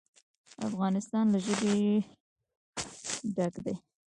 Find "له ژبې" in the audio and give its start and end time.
1.33-1.73